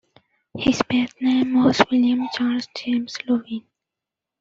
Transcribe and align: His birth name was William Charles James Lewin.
His 0.57 0.81
birth 0.89 1.13
name 1.21 1.63
was 1.63 1.79
William 1.91 2.27
Charles 2.33 2.67
James 2.75 3.15
Lewin. 3.27 3.67